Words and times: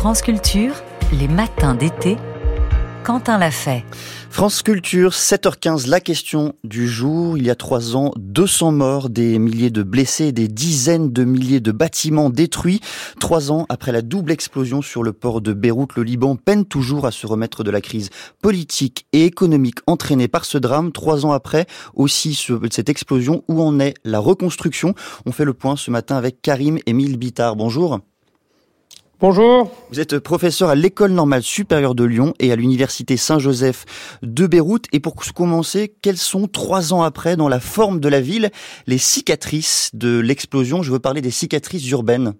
France 0.00 0.22
Culture, 0.22 0.76
les 1.12 1.28
matins 1.28 1.74
d'été, 1.74 2.16
Quentin 3.04 3.36
l'a 3.36 3.50
fait. 3.50 3.84
France 4.30 4.62
Culture, 4.62 5.10
7h15, 5.10 5.90
la 5.90 6.00
question 6.00 6.54
du 6.64 6.88
jour. 6.88 7.36
Il 7.36 7.44
y 7.44 7.50
a 7.50 7.54
trois 7.54 7.96
ans, 7.96 8.10
200 8.16 8.72
morts, 8.72 9.10
des 9.10 9.38
milliers 9.38 9.68
de 9.68 9.82
blessés, 9.82 10.32
des 10.32 10.48
dizaines 10.48 11.12
de 11.12 11.22
milliers 11.24 11.60
de 11.60 11.70
bâtiments 11.70 12.30
détruits. 12.30 12.80
Trois 13.18 13.52
ans 13.52 13.66
après 13.68 13.92
la 13.92 14.00
double 14.00 14.32
explosion 14.32 14.80
sur 14.80 15.02
le 15.02 15.12
port 15.12 15.42
de 15.42 15.52
Beyrouth, 15.52 15.94
le 15.96 16.02
Liban 16.02 16.34
peine 16.34 16.64
toujours 16.64 17.04
à 17.04 17.10
se 17.10 17.26
remettre 17.26 17.62
de 17.62 17.70
la 17.70 17.82
crise 17.82 18.08
politique 18.40 19.04
et 19.12 19.26
économique 19.26 19.80
entraînée 19.86 20.28
par 20.28 20.46
ce 20.46 20.56
drame. 20.56 20.92
Trois 20.92 21.26
ans 21.26 21.32
après, 21.32 21.66
aussi 21.92 22.42
cette 22.70 22.88
explosion, 22.88 23.44
où 23.48 23.60
en 23.60 23.78
est 23.78 23.92
la 24.04 24.18
reconstruction? 24.18 24.94
On 25.26 25.32
fait 25.32 25.44
le 25.44 25.52
point 25.52 25.76
ce 25.76 25.90
matin 25.90 26.16
avec 26.16 26.40
Karim 26.40 26.78
Émile 26.86 27.18
Bittard. 27.18 27.54
Bonjour. 27.54 28.00
Bonjour. 29.20 29.70
Vous 29.90 30.00
êtes 30.00 30.18
professeur 30.18 30.70
à 30.70 30.74
l'École 30.74 31.12
normale 31.12 31.42
supérieure 31.42 31.94
de 31.94 32.04
Lyon 32.04 32.32
et 32.38 32.52
à 32.52 32.56
l'Université 32.56 33.18
Saint-Joseph 33.18 33.84
de 34.22 34.46
Beyrouth. 34.46 34.86
Et 34.92 35.00
pour 35.00 35.14
commencer, 35.34 35.94
quelles 36.00 36.16
sont, 36.16 36.48
trois 36.48 36.94
ans 36.94 37.02
après, 37.02 37.36
dans 37.36 37.50
la 37.50 37.60
forme 37.60 38.00
de 38.00 38.08
la 38.08 38.22
ville, 38.22 38.50
les 38.86 38.96
cicatrices 38.96 39.90
de 39.92 40.20
l'explosion? 40.20 40.82
Je 40.82 40.90
veux 40.90 41.00
parler 41.00 41.20
des 41.20 41.30
cicatrices 41.30 41.86
urbaines. 41.90 42.32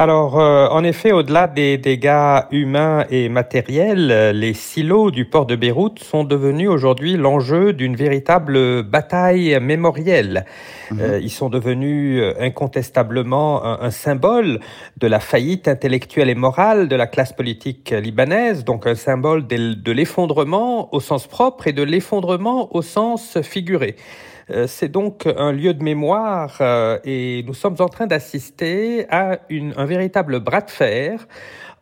Alors, 0.00 0.40
euh, 0.40 0.66
en 0.68 0.82
effet, 0.82 1.12
au-delà 1.12 1.46
des 1.46 1.76
dégâts 1.76 2.40
humains 2.52 3.04
et 3.10 3.28
matériels, 3.28 4.10
euh, 4.10 4.32
les 4.32 4.54
silos 4.54 5.10
du 5.10 5.26
port 5.26 5.44
de 5.44 5.56
Beyrouth 5.56 5.98
sont 5.98 6.24
devenus 6.24 6.70
aujourd'hui 6.70 7.18
l'enjeu 7.18 7.74
d'une 7.74 7.96
véritable 7.96 8.82
bataille 8.82 9.58
mémorielle. 9.60 10.46
Mhm. 10.90 11.00
Euh, 11.02 11.20
ils 11.22 11.30
sont 11.30 11.50
devenus 11.50 12.22
incontestablement 12.40 13.62
un, 13.62 13.90
symbole 13.90 14.60
de 14.96 15.06
la 15.06 15.20
faillite 15.20 15.68
intellectuelle 15.68 16.30
et 16.30 16.34
morale 16.34 16.88
de 16.88 16.96
la 16.96 17.06
classe 17.06 17.34
politique 17.34 17.90
libanaise, 17.90 18.64
donc 18.64 18.86
un 18.86 18.94
symbole 18.94 19.46
de 19.46 19.92
l'effondrement 19.92 20.94
au 20.94 21.00
sens 21.00 21.26
propre 21.26 21.66
et 21.66 21.74
de 21.74 21.82
l'effondrement 21.82 22.74
au 22.74 22.80
sens 22.80 23.38
figuré. 23.42 23.96
Euh, 24.50 24.66
c'est 24.66 24.88
donc 24.88 25.26
un 25.26 25.52
lieu 25.52 25.74
de 25.74 25.82
mémoire 25.82 26.58
euh, 26.60 26.98
et 27.04 27.44
nous 27.46 27.54
sommes 27.54 27.76
en 27.80 27.88
train 27.88 28.06
d'assister 28.06 29.06
à 29.10 29.38
un 29.50 29.84
véritable 29.84 30.40
bras 30.40 30.60
de 30.60 30.70
fer 30.70 31.26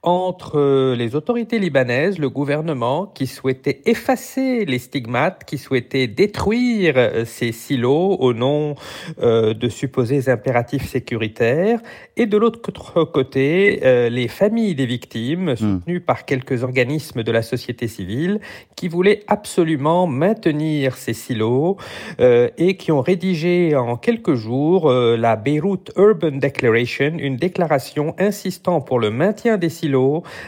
entre 0.02 0.58
euh, 0.58 0.94
les 0.94 1.16
autorités 1.16 1.58
libanaises, 1.58 2.18
le 2.18 2.30
gouvernement 2.30 3.06
qui 3.06 3.26
souhaitait 3.26 3.82
effacer 3.84 4.64
les 4.64 4.78
stigmates, 4.78 5.44
qui 5.44 5.58
souhaitait 5.58 6.06
détruire 6.06 6.94
euh, 6.96 7.24
ces 7.24 7.50
silos 7.50 8.16
au 8.20 8.32
nom 8.32 8.76
euh, 9.20 9.54
de 9.54 9.68
supposés 9.68 10.28
impératifs 10.28 10.88
sécuritaires, 10.88 11.80
et 12.16 12.26
de 12.26 12.36
l'autre 12.36 12.60
côté, 13.04 13.80
les 14.10 14.28
familles 14.28 14.74
des 14.74 14.86
victimes, 14.86 15.52
hmm. 15.52 15.56
soutenues 15.56 16.00
par 16.00 16.24
quelques 16.24 16.62
organismes 16.62 17.22
de 17.22 17.32
la 17.32 17.42
société 17.42 17.88
civile, 17.88 18.40
qui 18.76 18.88
voulaient 18.88 19.22
absolument 19.26 20.06
maintenir 20.06 20.96
ces 20.96 21.12
silos 21.12 21.76
et 22.18 22.76
qui 22.76 22.92
ont 22.92 23.00
rédigé 23.00 23.76
en 23.76 23.96
quelques 23.96 24.34
jours 24.34 24.90
la 24.90 25.36
Beirut 25.36 25.84
Urban 25.96 26.38
Declaration, 26.38 27.12
une 27.18 27.36
déclaration 27.36 28.14
insistant 28.18 28.80
pour 28.80 28.98
le 28.98 29.10
maintien 29.10 29.56
des 29.56 29.68
silos 29.68 29.87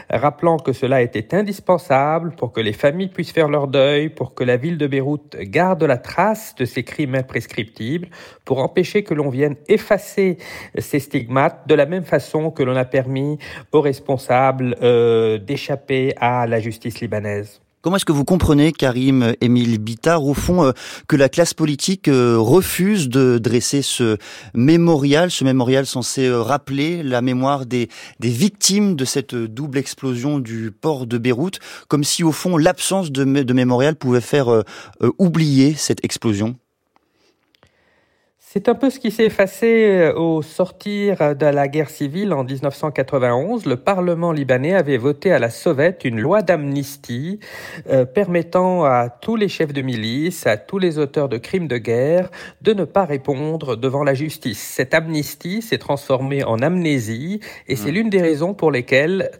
rappelant 0.09 0.57
que 0.57 0.73
cela 0.73 1.01
était 1.01 1.35
indispensable 1.35 2.35
pour 2.35 2.51
que 2.51 2.61
les 2.61 2.73
familles 2.73 3.09
puissent 3.09 3.31
faire 3.31 3.49
leur 3.49 3.67
deuil, 3.67 4.09
pour 4.09 4.33
que 4.33 4.43
la 4.43 4.57
ville 4.57 4.77
de 4.77 4.87
Beyrouth 4.87 5.35
garde 5.37 5.83
la 5.83 5.97
trace 5.97 6.55
de 6.55 6.65
ces 6.65 6.83
crimes 6.83 7.15
imprescriptibles, 7.15 8.09
pour 8.45 8.59
empêcher 8.59 9.03
que 9.03 9.13
l'on 9.13 9.29
vienne 9.29 9.55
effacer 9.67 10.37
ces 10.77 10.99
stigmates 10.99 11.67
de 11.67 11.75
la 11.75 11.85
même 11.85 12.03
façon 12.03 12.51
que 12.51 12.63
l'on 12.63 12.75
a 12.75 12.85
permis 12.85 13.37
aux 13.71 13.81
responsables 13.81 14.75
euh, 14.81 15.37
d'échapper 15.37 16.13
à 16.17 16.47
la 16.47 16.59
justice 16.59 16.99
libanaise. 17.01 17.61
Comment 17.81 17.95
est-ce 17.95 18.05
que 18.05 18.11
vous 18.11 18.25
comprenez, 18.25 18.73
Karim 18.73 19.33
Émile 19.41 19.79
Bittard, 19.79 20.23
au 20.23 20.35
fond, 20.35 20.63
euh, 20.63 20.71
que 21.07 21.15
la 21.15 21.29
classe 21.29 21.55
politique 21.55 22.09
euh, 22.09 22.37
refuse 22.37 23.09
de 23.09 23.39
dresser 23.39 23.81
ce 23.81 24.17
mémorial, 24.53 25.31
ce 25.31 25.43
mémorial 25.43 25.87
censé 25.87 26.27
euh, 26.27 26.43
rappeler 26.43 27.01
la 27.01 27.23
mémoire 27.23 27.65
des, 27.65 27.89
victimes 28.19 28.95
de 28.95 29.03
cette 29.03 29.33
double 29.33 29.79
explosion 29.79 30.37
du 30.37 30.69
port 30.69 31.07
de 31.07 31.17
Beyrouth, 31.17 31.59
comme 31.87 32.03
si, 32.03 32.23
au 32.23 32.31
fond, 32.31 32.55
l'absence 32.55 33.11
de 33.11 33.53
mémorial 33.53 33.95
pouvait 33.95 34.21
faire 34.21 34.63
oublier 35.17 35.73
cette 35.73 36.05
explosion? 36.05 36.55
C'est 38.53 38.67
un 38.67 38.75
peu 38.75 38.89
ce 38.89 38.99
qui 38.99 39.11
s'est 39.11 39.29
passé 39.29 39.85
euh, 39.85 40.13
au 40.13 40.41
sortir 40.41 41.37
de 41.37 41.45
la 41.45 41.69
guerre 41.69 41.89
civile 41.89 42.33
en 42.33 42.43
1991. 42.43 43.65
Le 43.65 43.77
Parlement 43.77 44.33
libanais 44.33 44.75
avait 44.75 44.97
voté 44.97 45.31
à 45.31 45.39
la 45.39 45.49
Sauvette 45.49 46.03
une 46.03 46.19
loi 46.19 46.41
d'amnistie 46.41 47.39
euh, 47.89 48.03
permettant 48.03 48.83
à 48.83 49.07
tous 49.07 49.37
les 49.37 49.47
chefs 49.47 49.71
de 49.71 49.81
milice, 49.81 50.47
à 50.47 50.57
tous 50.57 50.79
les 50.79 50.99
auteurs 50.99 51.29
de 51.29 51.37
crimes 51.37 51.69
de 51.69 51.77
guerre, 51.77 52.29
de 52.61 52.73
ne 52.73 52.83
pas 52.83 53.05
répondre 53.05 53.77
devant 53.77 54.03
la 54.03 54.13
justice. 54.13 54.59
Cette 54.59 54.93
amnistie 54.93 55.61
s'est 55.61 55.77
transformée 55.77 56.43
en 56.43 56.59
amnésie 56.59 57.39
et 57.69 57.77
c'est 57.77 57.91
mmh. 57.91 57.95
l'une 57.95 58.09
des 58.09 58.21
raisons 58.21 58.53
pour 58.53 58.69
lesquelles, 58.69 59.31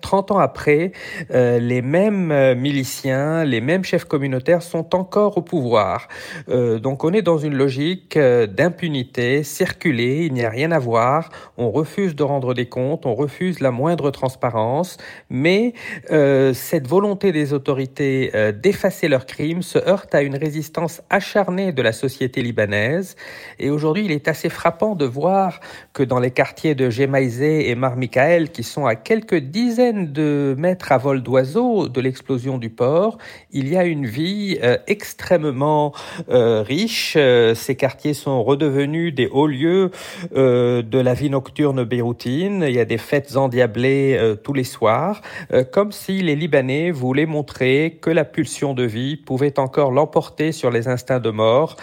30 0.00 0.32
ans 0.32 0.38
après, 0.38 0.90
euh, 1.30 1.60
les 1.60 1.82
mêmes 1.82 2.54
miliciens, 2.54 3.44
les 3.44 3.60
mêmes 3.60 3.84
chefs 3.84 4.06
communautaires 4.06 4.62
sont 4.62 4.96
encore 4.96 5.38
au 5.38 5.42
pouvoir. 5.42 6.08
donc 6.48 7.04
on 7.04 7.12
est 7.12 7.22
dans 7.22 7.38
une 7.38 7.54
logique 7.54 8.18
d'impunité, 8.56 9.44
circuler, 9.44 10.24
il 10.26 10.32
n'y 10.32 10.44
a 10.44 10.50
rien 10.50 10.72
à 10.72 10.78
voir, 10.78 11.28
on 11.58 11.70
refuse 11.70 12.16
de 12.16 12.22
rendre 12.22 12.54
des 12.54 12.66
comptes, 12.66 13.06
on 13.06 13.14
refuse 13.14 13.60
la 13.60 13.70
moindre 13.70 14.10
transparence, 14.10 14.96
mais 15.30 15.74
euh, 16.10 16.54
cette 16.54 16.88
volonté 16.88 17.32
des 17.32 17.52
autorités 17.52 18.30
euh, 18.34 18.52
d'effacer 18.52 19.08
leurs 19.08 19.26
crimes 19.26 19.62
se 19.62 19.78
heurte 19.78 20.14
à 20.14 20.22
une 20.22 20.36
résistance 20.36 21.02
acharnée 21.10 21.72
de 21.72 21.82
la 21.82 21.92
société 21.92 22.42
libanaise. 22.42 23.14
Et 23.58 23.70
aujourd'hui, 23.70 24.06
il 24.06 24.12
est 24.12 24.26
assez 24.26 24.48
frappant 24.48 24.94
de 24.94 25.04
voir 25.04 25.60
que 25.92 26.02
dans 26.02 26.18
les 26.18 26.30
quartiers 26.30 26.74
de 26.74 26.88
Gemaizé 26.88 27.70
et 27.70 27.74
Mar 27.74 27.96
Michael, 27.96 28.50
qui 28.50 28.62
sont 28.62 28.86
à 28.86 28.94
quelques 28.94 29.36
dizaines 29.36 30.12
de 30.12 30.54
mètres 30.58 30.92
à 30.92 30.98
vol 30.98 31.22
d'oiseau 31.22 31.88
de 31.88 32.00
l'explosion 32.00 32.56
du 32.56 32.70
port, 32.70 33.18
il 33.52 33.68
y 33.68 33.76
a 33.76 33.84
une 33.84 34.06
vie 34.06 34.58
euh, 34.62 34.78
extrêmement 34.86 35.92
riche. 36.28 37.16
ces 37.54 37.76
quartiers 37.76 38.14
sont 38.14 38.42
redevenus 38.46 39.12
des 39.12 39.26
hauts 39.26 39.48
lieux 39.48 39.90
euh, 40.36 40.82
de 40.82 40.98
la 40.98 41.14
vie 41.14 41.30
nocturne 41.30 41.82
béroutine. 41.84 42.64
Il 42.66 42.74
y 42.74 42.80
a 42.80 42.84
des 42.84 42.98
fêtes 42.98 43.36
endiablées 43.36 44.16
euh, 44.16 44.36
tous 44.36 44.54
les 44.54 44.64
soirs, 44.64 45.20
euh, 45.52 45.64
comme 45.64 45.90
si 45.90 46.22
les 46.22 46.36
Libanais 46.36 46.92
voulaient 46.92 47.26
montrer 47.26 47.98
que 48.00 48.10
la 48.10 48.24
pulsion 48.24 48.72
de 48.72 48.84
vie 48.84 49.16
pouvait 49.16 49.58
encore 49.58 49.90
l'emporter 49.90 50.52
sur 50.52 50.70
les 50.70 50.86
instincts 50.86 51.20
de 51.20 51.30
mort. 51.30 51.76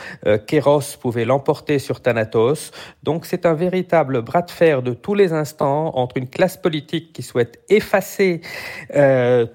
Kéros 0.47 0.97
pouvait 1.01 1.25
l'emporter 1.25 1.79
sur 1.79 2.01
Thanatos. 2.01 2.71
Donc 3.03 3.25
c'est 3.25 3.45
un 3.45 3.53
véritable 3.53 4.21
bras 4.21 4.41
de 4.41 4.51
fer 4.51 4.81
de 4.81 4.93
tous 4.93 5.15
les 5.15 5.33
instants 5.33 5.91
entre 5.95 6.17
une 6.17 6.27
classe 6.27 6.55
politique 6.55 7.11
qui 7.13 7.23
souhaite 7.23 7.61
effacer 7.69 8.41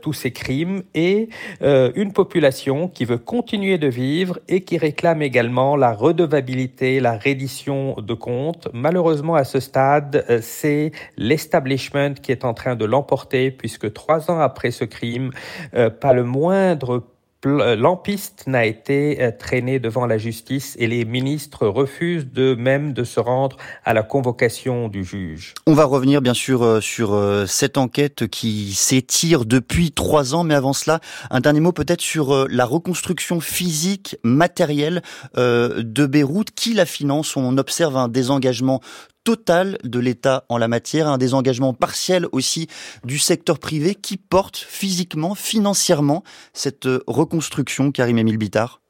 tous 0.02 0.12
ces 0.12 0.32
crimes 0.32 0.82
et 0.94 1.28
une 1.60 2.12
population 2.12 2.88
qui 2.88 3.04
veut 3.04 3.18
continuer 3.18 3.78
de 3.78 3.88
vivre 3.88 4.38
et 4.48 4.62
qui 4.62 4.76
réclame 4.76 5.22
également 5.22 5.76
la 5.76 5.92
redevabilité 5.92 6.97
la 7.00 7.16
reddition 7.16 7.96
de 8.00 8.14
comptes. 8.14 8.68
Malheureusement, 8.72 9.34
à 9.34 9.44
ce 9.44 9.60
stade, 9.60 10.24
euh, 10.28 10.40
c'est 10.42 10.92
l'establishment 11.16 12.14
qui 12.14 12.32
est 12.32 12.44
en 12.44 12.54
train 12.54 12.76
de 12.76 12.84
l'emporter, 12.84 13.50
puisque 13.50 13.92
trois 13.92 14.30
ans 14.30 14.40
après 14.40 14.70
ce 14.70 14.84
crime, 14.84 15.30
euh, 15.74 15.90
pas 15.90 16.12
le 16.12 16.24
moindre 16.24 17.04
Lampiste 17.44 18.44
n'a 18.48 18.66
été 18.66 19.22
euh, 19.22 19.30
traîné 19.30 19.78
devant 19.78 20.06
la 20.06 20.18
justice 20.18 20.74
et 20.80 20.88
les 20.88 21.04
ministres 21.04 21.68
refusent 21.68 22.26
de 22.26 22.56
même 22.56 22.92
de 22.92 23.04
se 23.04 23.20
rendre 23.20 23.56
à 23.84 23.94
la 23.94 24.02
convocation 24.02 24.88
du 24.88 25.04
juge. 25.04 25.54
On 25.66 25.74
va 25.74 25.84
revenir 25.84 26.20
bien 26.20 26.34
sûr 26.34 26.64
euh, 26.64 26.80
sur 26.80 27.16
cette 27.46 27.78
enquête 27.78 28.26
qui 28.26 28.74
s'étire 28.74 29.44
depuis 29.44 29.92
trois 29.92 30.34
ans, 30.34 30.42
mais 30.42 30.54
avant 30.54 30.72
cela, 30.72 31.00
un 31.30 31.38
dernier 31.38 31.60
mot 31.60 31.72
peut-être 31.72 32.00
sur 32.00 32.48
la 32.48 32.64
reconstruction 32.64 33.40
physique, 33.40 34.16
matérielle 34.24 35.02
de 35.36 36.06
Beyrouth. 36.06 36.50
Qui 36.50 36.74
la 36.74 36.86
finance? 36.86 37.36
On 37.36 37.56
observe 37.58 37.96
un 37.96 38.08
désengagement 38.08 38.80
total 39.28 39.76
de 39.84 39.98
l'État 39.98 40.46
en 40.48 40.56
la 40.56 40.68
matière, 40.68 41.06
un 41.06 41.18
désengagement 41.18 41.74
partiel 41.74 42.24
aussi 42.32 42.66
du 43.04 43.18
secteur 43.18 43.58
privé 43.58 43.94
qui 43.94 44.16
porte 44.16 44.56
physiquement, 44.56 45.34
financièrement 45.34 46.22
cette 46.54 46.86
euh, 46.86 47.04
reconstruction, 47.06 47.92
Karim 47.92 48.16
Emile 48.16 48.38
Bittard 48.38 48.80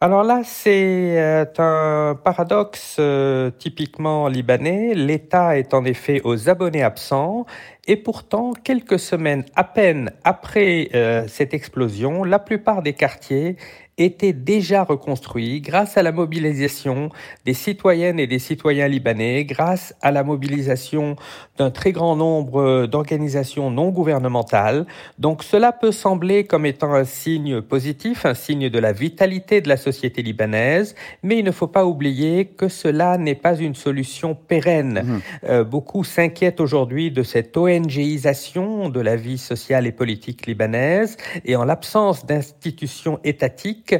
alors 0.00 0.24
là, 0.24 0.40
c'est 0.44 1.16
euh, 1.16 1.44
un 1.58 2.16
paradoxe 2.16 2.96
euh, 2.98 3.52
typiquement 3.56 4.26
libanais. 4.26 4.94
L'État 4.94 5.56
est 5.56 5.74
en 5.74 5.84
effet 5.84 6.20
aux 6.24 6.48
abonnés 6.48 6.82
absents 6.82 7.46
et 7.86 7.96
pourtant, 7.96 8.52
quelques 8.52 8.98
semaines 8.98 9.44
à 9.56 9.64
peine 9.64 10.12
après 10.24 10.90
cette 11.28 11.52
explosion, 11.52 12.22
la 12.22 12.38
plupart 12.38 12.82
des 12.82 12.92
quartiers 12.92 13.56
était 13.98 14.32
déjà 14.32 14.84
reconstruit 14.84 15.60
grâce 15.60 15.96
à 15.96 16.02
la 16.02 16.12
mobilisation 16.12 17.10
des 17.44 17.54
citoyennes 17.54 18.18
et 18.18 18.26
des 18.26 18.38
citoyens 18.38 18.88
libanais, 18.88 19.44
grâce 19.44 19.94
à 20.00 20.10
la 20.10 20.24
mobilisation 20.24 21.16
d'un 21.58 21.70
très 21.70 21.92
grand 21.92 22.16
nombre 22.16 22.86
d'organisations 22.86 23.70
non 23.70 23.90
gouvernementales. 23.90 24.86
Donc 25.18 25.42
cela 25.42 25.72
peut 25.72 25.92
sembler 25.92 26.44
comme 26.44 26.64
étant 26.64 26.94
un 26.94 27.04
signe 27.04 27.60
positif, 27.60 28.24
un 28.24 28.34
signe 28.34 28.70
de 28.70 28.78
la 28.78 28.92
vitalité 28.92 29.60
de 29.60 29.68
la 29.68 29.76
société 29.76 30.22
libanaise, 30.22 30.94
mais 31.22 31.38
il 31.38 31.44
ne 31.44 31.52
faut 31.52 31.66
pas 31.66 31.84
oublier 31.84 32.46
que 32.46 32.68
cela 32.68 33.18
n'est 33.18 33.34
pas 33.34 33.56
une 33.56 33.74
solution 33.74 34.34
pérenne. 34.34 35.02
Mmh. 35.04 35.20
Euh, 35.50 35.64
beaucoup 35.64 36.04
s'inquiètent 36.04 36.60
aujourd'hui 36.60 37.10
de 37.10 37.22
cette 37.22 37.52
ONGisation 37.72 38.88
de 38.88 39.00
la 39.00 39.16
vie 39.16 39.38
sociale 39.38 39.86
et 39.86 39.92
politique 39.92 40.46
libanaise, 40.46 41.16
et 41.44 41.56
en 41.56 41.64
l'absence 41.64 42.26
d'institutions 42.26 43.18
étatiques, 43.24 43.94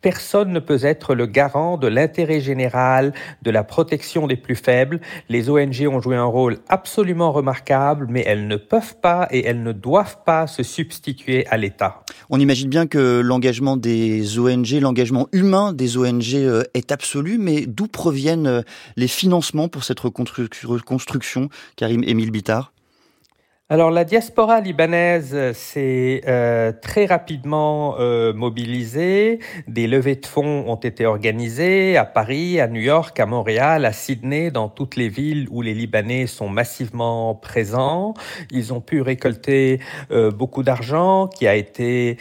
personne 0.00 0.52
ne 0.52 0.60
peut 0.60 0.80
être 0.82 1.14
le 1.14 1.26
garant 1.26 1.76
de 1.76 1.86
l'intérêt 1.86 2.40
général, 2.40 3.12
de 3.42 3.50
la 3.50 3.64
protection 3.64 4.26
des 4.26 4.36
plus 4.36 4.54
faibles. 4.54 5.00
Les 5.28 5.50
ONG 5.50 5.86
ont 5.90 6.00
joué 6.00 6.16
un 6.16 6.24
rôle 6.24 6.58
absolument 6.68 7.32
remarquable, 7.32 8.06
mais 8.08 8.22
elles 8.26 8.46
ne 8.46 8.56
peuvent 8.56 8.96
pas 9.02 9.28
et 9.30 9.44
elles 9.44 9.62
ne 9.62 9.72
doivent 9.72 10.18
pas 10.24 10.46
se 10.46 10.62
substituer 10.62 11.46
à 11.48 11.56
l'État. 11.56 12.02
On 12.30 12.40
imagine 12.40 12.68
bien 12.68 12.86
que 12.86 13.20
l'engagement 13.20 13.76
des 13.76 14.38
ONG, 14.38 14.72
l'engagement 14.80 15.28
humain 15.32 15.72
des 15.72 15.96
ONG 15.96 16.34
euh, 16.34 16.62
est 16.74 16.92
absolu, 16.92 17.38
mais 17.38 17.66
d'où 17.66 17.86
proviennent 17.86 18.46
euh, 18.46 18.62
les 18.96 19.08
financements 19.08 19.68
pour 19.68 19.84
cette 19.84 20.00
reconstruction, 20.00 21.48
Karim 21.76 22.04
Émile 22.04 22.30
Bittard? 22.30 22.72
Alors 23.70 23.90
la 23.90 24.04
diaspora 24.04 24.62
libanaise 24.62 25.36
s'est 25.52 26.22
euh, 26.26 26.72
très 26.72 27.04
rapidement 27.04 27.96
euh, 27.98 28.32
mobilisée. 28.32 29.40
Des 29.66 29.86
levées 29.86 30.16
de 30.16 30.24
fonds 30.24 30.64
ont 30.66 30.76
été 30.76 31.04
organisées 31.04 31.98
à 31.98 32.06
Paris, 32.06 32.60
à 32.60 32.66
New 32.66 32.80
York, 32.80 33.20
à 33.20 33.26
Montréal, 33.26 33.84
à 33.84 33.92
Sydney, 33.92 34.50
dans 34.50 34.70
toutes 34.70 34.96
les 34.96 35.10
villes 35.10 35.48
où 35.50 35.60
les 35.60 35.74
Libanais 35.74 36.26
sont 36.26 36.48
massivement 36.48 37.34
présents. 37.34 38.14
Ils 38.50 38.72
ont 38.72 38.80
pu 38.80 39.02
récolter 39.02 39.80
euh, 40.12 40.30
beaucoup 40.30 40.62
d'argent 40.62 41.26
qui 41.26 41.46
a 41.46 41.54
été 41.54 42.16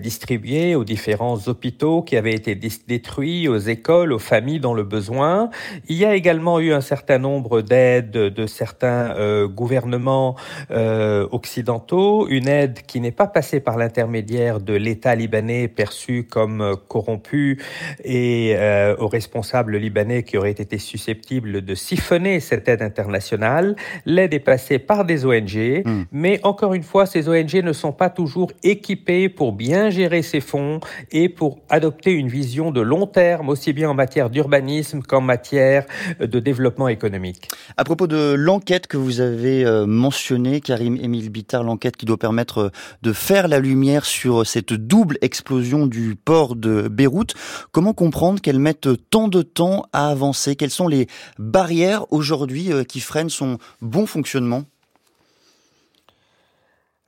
distribué 0.00 0.76
aux 0.76 0.84
différents 0.84 1.48
hôpitaux 1.48 2.02
qui 2.02 2.16
avaient 2.16 2.34
été 2.34 2.54
détruits, 2.54 3.48
aux 3.48 3.58
écoles, 3.58 4.12
aux 4.12 4.20
familles 4.20 4.60
dans 4.60 4.74
le 4.74 4.84
besoin. 4.84 5.50
Il 5.88 5.96
y 5.96 6.04
a 6.04 6.14
également 6.14 6.60
eu 6.60 6.72
un 6.72 6.80
certain 6.80 7.18
nombre 7.18 7.60
d'aides 7.60 8.12
de 8.12 8.46
certains 8.46 9.46
gouvernements 9.46 10.36
euh, 10.76 11.26
occidentaux, 11.30 12.28
une 12.28 12.48
aide 12.48 12.80
qui 12.86 13.00
n'est 13.00 13.10
pas 13.10 13.26
passée 13.26 13.60
par 13.60 13.78
l'intermédiaire 13.78 14.60
de 14.60 14.74
l'État 14.74 15.14
libanais 15.14 15.68
perçu 15.68 16.24
comme 16.24 16.60
euh, 16.60 16.74
corrompu 16.76 17.62
et 18.04 18.54
euh, 18.56 18.94
aux 18.98 19.08
responsables 19.08 19.78
libanais 19.78 20.22
qui 20.22 20.36
auraient 20.36 20.50
été 20.50 20.76
susceptibles 20.76 21.64
de 21.64 21.74
siphonner 21.74 22.40
cette 22.40 22.68
aide 22.68 22.82
internationale. 22.82 23.74
L'aide 24.04 24.34
est 24.34 24.38
passée 24.38 24.78
par 24.78 25.06
des 25.06 25.24
ONG, 25.24 25.82
hmm. 25.86 26.04
mais 26.12 26.40
encore 26.42 26.74
une 26.74 26.82
fois, 26.82 27.06
ces 27.06 27.26
ONG 27.26 27.54
ne 27.54 27.72
sont 27.72 27.92
pas 27.92 28.10
toujours 28.10 28.52
équipées 28.62 29.30
pour 29.30 29.52
bien 29.52 29.88
gérer 29.88 30.20
ces 30.20 30.40
fonds 30.40 30.80
et 31.10 31.30
pour 31.30 31.58
adopter 31.70 32.12
une 32.12 32.28
vision 32.28 32.70
de 32.70 32.82
long 32.82 33.06
terme, 33.06 33.48
aussi 33.48 33.72
bien 33.72 33.88
en 33.88 33.94
matière 33.94 34.28
d'urbanisme 34.28 35.00
qu'en 35.00 35.22
matière 35.22 35.86
de 36.20 36.38
développement 36.38 36.88
économique. 36.88 37.48
À 37.78 37.84
propos 37.84 38.06
de 38.06 38.34
l'enquête 38.34 38.88
que 38.88 38.98
vous 38.98 39.22
avez 39.22 39.64
mentionnée, 39.86 40.60
Karim 40.66 40.96
Émile 40.96 41.30
Bittard, 41.30 41.62
l'enquête 41.62 41.96
qui 41.96 42.06
doit 42.06 42.16
permettre 42.16 42.58
euh, 42.58 42.70
de 43.02 43.12
faire 43.12 43.46
la 43.46 43.60
lumière 43.60 44.04
sur 44.04 44.44
cette 44.44 44.72
double 44.72 45.16
explosion 45.20 45.86
du 45.86 46.16
port 46.16 46.56
de 46.56 46.88
Beyrouth. 46.88 47.34
Comment 47.70 47.94
comprendre 47.94 48.40
qu'elle 48.40 48.58
mette 48.58 48.88
tant 49.08 49.28
de 49.28 49.42
temps 49.42 49.84
à 49.92 50.08
avancer? 50.08 50.56
Quelles 50.56 50.70
sont 50.70 50.88
les 50.88 51.06
barrières 51.38 52.12
aujourd'hui 52.12 52.72
euh, 52.72 52.82
qui 52.82 52.98
freinent 52.98 53.30
son 53.30 53.58
bon 53.80 54.06
fonctionnement? 54.06 54.64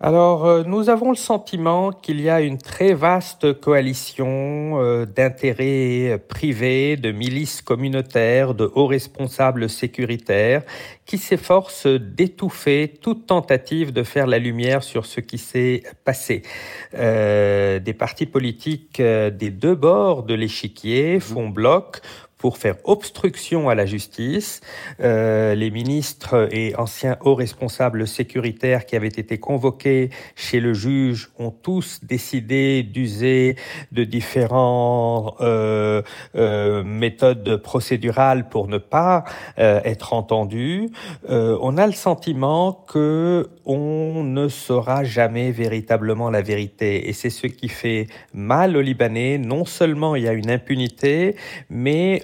Alors, 0.01 0.47
euh, 0.47 0.63
nous 0.63 0.91
avons 0.91 1.11
le 1.11 1.17
sentiment 1.17 1.91
qu'il 1.91 2.21
y 2.21 2.31
a 2.31 2.41
une 2.41 2.59
très 2.59 2.95
vaste 2.95 3.61
coalition 3.61 4.81
euh, 4.81 5.07
d'intérêts 5.07 6.23
privés, 6.29 6.97
de 6.97 7.11
milices 7.11 7.63
communautaires, 7.63 8.55
de 8.55 8.71
hauts 8.77 8.87
responsables 8.87 9.69
sécuritaires 9.69 10.63
qui 11.05 11.19
s'efforcent 11.19 11.89
d'étouffer 11.89 12.95
toute 13.03 13.27
tentative 13.27 13.93
de 13.93 14.05
faire 14.05 14.29
la 14.29 14.39
lumière 14.39 14.85
sur 14.85 15.05
ce 15.05 15.19
qui 15.19 15.37
s'est 15.37 15.83
passé. 16.05 16.43
Euh, 16.95 17.81
des 17.81 17.95
partis 17.95 18.27
politiques 18.27 19.03
des 19.03 19.51
deux 19.51 19.75
bords 19.75 20.23
de 20.23 20.35
l'échiquier 20.35 21.19
font 21.19 21.49
bloc 21.49 22.03
pour 22.39 22.57
faire 22.57 22.77
obstruction 22.85 23.69
à 23.69 23.75
la 23.75 23.85
justice. 23.85 24.61
Euh, 25.01 25.55
les 25.55 25.71
ministres 25.71 26.49
et 26.53 26.75
anciens 26.77 27.17
hauts 27.21 27.35
responsables 27.35 28.07
sécuritaires 28.07 28.87
qui 28.87 28.97
avaient 28.97 29.09
été 29.09 29.39
convoqués 29.39 30.11
chez 30.37 30.61
le 30.61 30.73
juge 30.73 31.31
ont 31.39 31.51
tous 31.51 32.01
décidé 32.03 32.83
d'user 32.83 33.57
de 33.93 34.05
différentes 34.05 35.35
euh, 35.41 36.03
euh, 36.37 36.83
méthodes 36.85 37.57
procédurales 37.57 38.49
pour 38.49 38.69
ne 38.69 38.79
pas 38.79 39.25
euh, 39.59 39.81
être 39.85 40.13
entendus. 40.13 40.91
Euh, 41.29 41.59
on 41.61 41.77
a 41.77 41.87
le 41.87 41.93
sentiment 41.93 42.73
que 42.73 43.49
on 43.65 44.25
ne 44.25 44.49
saura 44.49 45.05
jamais 45.05 45.51
véritablement 45.51 46.31
la 46.31 46.41
vérité 46.41 47.09
et 47.09 47.13
c'est 47.13 47.31
ce 47.31 47.47
qui 47.47 47.69
fait 47.69 48.07
mal 48.33 48.77
aux 48.77 48.81
Libanais. 48.81 49.39
Non 49.39 49.65
seulement 49.65 50.17
il 50.17 50.25
y 50.25 50.29
a 50.29 50.33
une 50.33 50.51
impunité, 50.51 51.37
mais 51.69 52.23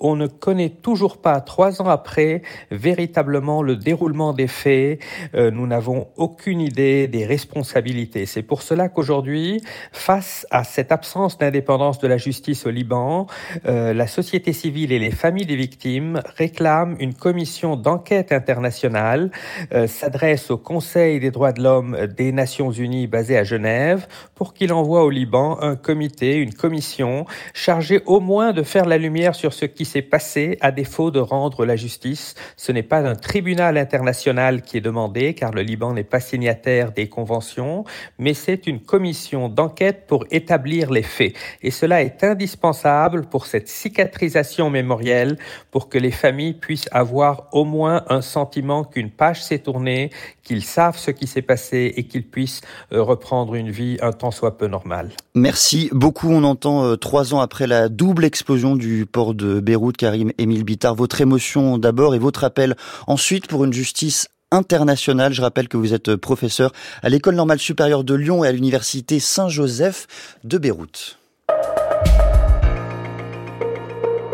on 0.00 0.16
ne 0.16 0.26
connaît 0.26 0.70
toujours 0.70 1.18
pas, 1.18 1.40
trois 1.40 1.82
ans 1.82 1.88
après, 1.88 2.42
véritablement 2.70 3.62
le 3.62 3.76
déroulement 3.76 4.32
des 4.32 4.46
faits. 4.46 5.00
Euh, 5.34 5.50
nous 5.50 5.66
n'avons 5.66 6.08
aucune 6.16 6.60
idée 6.60 7.06
des 7.06 7.26
responsabilités. 7.26 8.26
C'est 8.26 8.42
pour 8.42 8.62
cela 8.62 8.88
qu'aujourd'hui, 8.88 9.62
face 9.92 10.46
à 10.50 10.64
cette 10.64 10.90
absence 10.90 11.38
d'indépendance 11.38 11.98
de 11.98 12.08
la 12.08 12.16
justice 12.16 12.66
au 12.66 12.70
Liban, 12.70 13.26
euh, 13.66 13.92
la 13.92 14.06
société 14.06 14.52
civile 14.52 14.92
et 14.92 14.98
les 14.98 15.10
familles 15.10 15.46
des 15.46 15.56
victimes 15.56 16.22
réclament 16.36 16.96
une 16.98 17.14
commission 17.14 17.76
d'enquête 17.76 18.32
internationale, 18.32 19.30
euh, 19.72 19.86
s'adresse 19.86 20.50
au 20.50 20.56
Conseil 20.56 21.20
des 21.20 21.30
droits 21.30 21.52
de 21.52 21.62
l'homme 21.62 22.06
des 22.06 22.32
Nations 22.32 22.70
Unies 22.70 23.06
basé 23.06 23.36
à 23.36 23.44
Genève 23.44 24.06
pour 24.34 24.54
qu'il 24.54 24.72
envoie 24.72 25.04
au 25.04 25.10
Liban 25.10 25.58
un 25.60 25.76
comité, 25.76 26.36
une 26.36 26.54
commission 26.54 27.26
chargée 27.52 28.00
au 28.06 28.20
moins 28.20 28.52
de 28.52 28.62
faire 28.62 28.86
la 28.86 28.96
lumière 28.96 29.34
sur 29.34 29.52
ce 29.52 29.66
qui 29.66 29.84
s'est 29.90 30.02
passé 30.02 30.56
à 30.60 30.70
défaut 30.70 31.10
de 31.10 31.18
rendre 31.18 31.66
la 31.66 31.76
justice. 31.76 32.34
Ce 32.56 32.70
n'est 32.70 32.84
pas 32.84 33.00
un 33.00 33.16
tribunal 33.16 33.76
international 33.76 34.62
qui 34.62 34.76
est 34.76 34.80
demandé, 34.80 35.34
car 35.34 35.50
le 35.50 35.62
Liban 35.62 35.92
n'est 35.94 36.04
pas 36.04 36.20
signataire 36.20 36.92
des 36.92 37.08
conventions, 37.08 37.84
mais 38.18 38.34
c'est 38.34 38.66
une 38.66 38.80
commission 38.80 39.48
d'enquête 39.48 40.06
pour 40.06 40.24
établir 40.30 40.90
les 40.90 41.02
faits. 41.02 41.34
Et 41.62 41.70
cela 41.70 42.02
est 42.02 42.22
indispensable 42.22 43.26
pour 43.26 43.46
cette 43.46 43.68
cicatrisation 43.68 44.70
mémorielle, 44.70 45.38
pour 45.70 45.88
que 45.88 45.98
les 45.98 46.12
familles 46.12 46.54
puissent 46.54 46.88
avoir 46.92 47.48
au 47.52 47.64
moins 47.64 48.04
un 48.08 48.22
sentiment 48.22 48.84
qu'une 48.84 49.10
page 49.10 49.42
s'est 49.42 49.58
tournée, 49.58 50.10
qu'ils 50.44 50.64
savent 50.64 50.98
ce 50.98 51.10
qui 51.10 51.26
s'est 51.26 51.42
passé 51.42 51.92
et 51.96 52.04
qu'ils 52.04 52.26
puissent 52.26 52.60
euh, 52.92 53.02
reprendre 53.02 53.54
une 53.54 53.70
vie 53.70 53.98
un 54.02 54.12
tant 54.12 54.30
soit 54.30 54.56
peu 54.56 54.66
normale. 54.66 55.10
Merci 55.34 55.90
beaucoup. 55.92 56.28
On 56.28 56.44
entend 56.44 56.84
euh, 56.84 56.96
trois 56.96 57.34
ans 57.34 57.40
après 57.40 57.66
la 57.66 57.88
double 57.88 58.24
explosion 58.24 58.76
du 58.76 59.06
port 59.06 59.34
de 59.34 59.60
Karim 59.96 60.32
Émile 60.38 60.64
Bittard. 60.64 60.94
Votre 60.94 61.20
émotion 61.20 61.78
d'abord 61.78 62.14
et 62.14 62.18
votre 62.18 62.44
appel 62.44 62.76
ensuite 63.06 63.46
pour 63.46 63.64
une 63.64 63.72
justice 63.72 64.28
internationale. 64.50 65.32
Je 65.32 65.42
rappelle 65.42 65.68
que 65.68 65.76
vous 65.76 65.94
êtes 65.94 66.16
professeur 66.16 66.72
à 67.02 67.08
l'École 67.08 67.34
normale 67.34 67.58
supérieure 67.58 68.04
de 68.04 68.14
Lyon 68.14 68.44
et 68.44 68.48
à 68.48 68.52
l'Université 68.52 69.20
Saint-Joseph 69.20 70.06
de 70.44 70.58
Beyrouth. 70.58 71.19